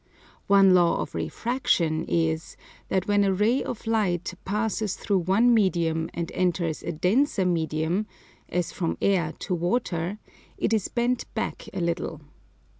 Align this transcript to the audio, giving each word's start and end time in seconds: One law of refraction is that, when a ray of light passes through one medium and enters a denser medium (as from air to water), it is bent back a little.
One 0.47 0.73
law 0.73 0.97
of 0.97 1.13
refraction 1.13 2.05
is 2.07 2.57
that, 2.87 3.07
when 3.07 3.23
a 3.23 3.31
ray 3.31 3.61
of 3.63 3.85
light 3.85 4.33
passes 4.45 4.95
through 4.95 5.19
one 5.19 5.53
medium 5.53 6.09
and 6.15 6.31
enters 6.31 6.81
a 6.81 6.91
denser 6.91 7.45
medium 7.45 8.07
(as 8.49 8.71
from 8.71 8.97
air 8.99 9.31
to 9.33 9.53
water), 9.53 10.17
it 10.57 10.73
is 10.73 10.87
bent 10.87 11.31
back 11.35 11.69
a 11.71 11.79
little. 11.79 12.19